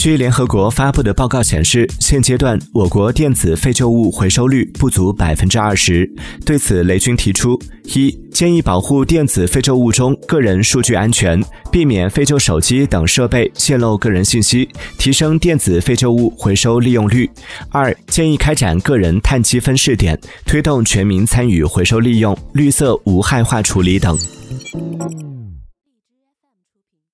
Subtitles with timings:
[0.00, 6.10] 据联合国发布的报告显示现阶段我国电子废旧物回收率不足百分之二十。
[6.42, 11.38] 对此雷军提出一建议保护电子废旧物中个人数据安全
[11.70, 14.66] 避免废旧手机等设备泄露个人信息
[14.96, 17.28] 提升电子废旧物回收利用率。
[17.68, 24.18] 二建议开展个人碳积分试点推动全民参与回收利用绿色无害化处理等。